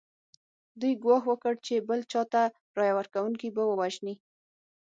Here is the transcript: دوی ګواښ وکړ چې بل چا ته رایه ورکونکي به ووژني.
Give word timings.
دوی 0.79 0.93
ګواښ 1.03 1.23
وکړ 1.27 1.53
چې 1.65 1.75
بل 1.89 1.99
چا 2.11 2.21
ته 2.31 2.41
رایه 2.77 2.93
ورکونکي 2.97 3.47
به 3.55 3.63
ووژني. 3.67 4.15